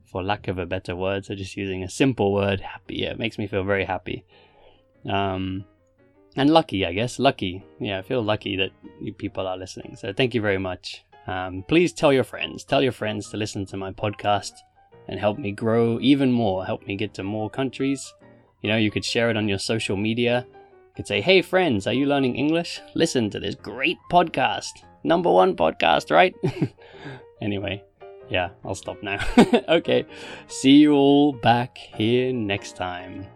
For 0.03 0.23
lack 0.23 0.47
of 0.47 0.57
a 0.57 0.65
better 0.65 0.95
word, 0.95 1.25
so 1.25 1.35
just 1.35 1.57
using 1.57 1.83
a 1.83 1.89
simple 1.89 2.33
word, 2.33 2.61
happy. 2.61 2.95
Yeah, 2.99 3.11
it 3.11 3.19
makes 3.19 3.38
me 3.38 3.47
feel 3.47 3.63
very 3.63 3.85
happy. 3.85 4.25
Um, 5.09 5.65
and 6.35 6.49
lucky, 6.49 6.85
I 6.85 6.93
guess. 6.93 7.19
Lucky. 7.19 7.63
Yeah, 7.79 7.99
I 7.99 8.01
feel 8.01 8.21
lucky 8.21 8.57
that 8.57 8.71
you 9.01 9.13
people 9.13 9.47
are 9.47 9.57
listening. 9.57 9.95
So 9.95 10.11
thank 10.13 10.33
you 10.33 10.41
very 10.41 10.57
much. 10.57 11.03
Um, 11.27 11.63
please 11.67 11.93
tell 11.93 12.13
your 12.13 12.23
friends. 12.23 12.63
Tell 12.63 12.81
your 12.81 12.91
friends 12.91 13.29
to 13.29 13.37
listen 13.37 13.65
to 13.67 13.77
my 13.77 13.91
podcast 13.91 14.51
and 15.07 15.19
help 15.19 15.37
me 15.37 15.51
grow 15.51 15.99
even 16.01 16.31
more, 16.31 16.65
help 16.65 16.85
me 16.87 16.95
get 16.95 17.13
to 17.15 17.23
more 17.23 17.49
countries. 17.49 18.13
You 18.61 18.69
know, 18.69 18.77
you 18.77 18.91
could 18.91 19.05
share 19.05 19.29
it 19.29 19.37
on 19.37 19.47
your 19.47 19.59
social 19.59 19.95
media. 19.95 20.45
You 20.49 20.93
could 20.95 21.07
say, 21.07 21.21
hey 21.21 21.41
friends, 21.41 21.87
are 21.87 21.93
you 21.93 22.05
learning 22.05 22.35
English? 22.35 22.81
Listen 22.95 23.29
to 23.29 23.39
this 23.39 23.55
great 23.55 23.97
podcast. 24.11 24.71
Number 25.03 25.31
one 25.31 25.55
podcast, 25.55 26.09
right? 26.09 26.33
anyway, 27.41 27.83
yeah, 28.29 28.49
I'll 28.63 28.75
stop 28.75 29.03
now. 29.03 29.19
okay, 29.69 30.05
see 30.47 30.77
you 30.77 30.93
all 30.93 31.33
back 31.33 31.77
here 31.77 32.33
next 32.33 32.75
time. 32.75 33.27